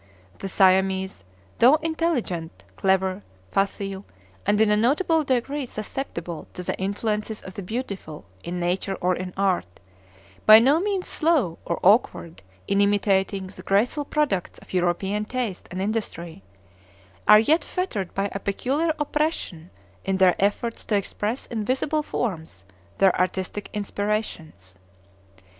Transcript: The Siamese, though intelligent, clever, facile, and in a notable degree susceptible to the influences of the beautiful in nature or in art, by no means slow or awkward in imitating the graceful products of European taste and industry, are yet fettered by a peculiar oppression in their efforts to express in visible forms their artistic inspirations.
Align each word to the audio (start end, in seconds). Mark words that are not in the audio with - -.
The 0.39 0.49
Siamese, 0.49 1.23
though 1.59 1.75
intelligent, 1.75 2.63
clever, 2.75 3.21
facile, 3.51 4.03
and 4.47 4.59
in 4.59 4.71
a 4.71 4.75
notable 4.75 5.23
degree 5.23 5.67
susceptible 5.67 6.47
to 6.55 6.63
the 6.63 6.75
influences 6.79 7.39
of 7.43 7.53
the 7.53 7.61
beautiful 7.61 8.25
in 8.43 8.59
nature 8.59 8.95
or 8.95 9.15
in 9.15 9.31
art, 9.37 9.79
by 10.47 10.57
no 10.57 10.79
means 10.79 11.05
slow 11.07 11.59
or 11.65 11.79
awkward 11.83 12.41
in 12.67 12.81
imitating 12.81 13.45
the 13.45 13.61
graceful 13.61 14.03
products 14.03 14.57
of 14.57 14.73
European 14.73 15.23
taste 15.23 15.67
and 15.69 15.79
industry, 15.79 16.41
are 17.27 17.37
yet 17.37 17.63
fettered 17.63 18.11
by 18.15 18.27
a 18.33 18.39
peculiar 18.39 18.95
oppression 18.97 19.69
in 20.03 20.17
their 20.17 20.33
efforts 20.43 20.83
to 20.85 20.95
express 20.95 21.45
in 21.45 21.63
visible 21.63 22.01
forms 22.01 22.65
their 22.97 23.15
artistic 23.19 23.69
inspirations. 23.71 24.73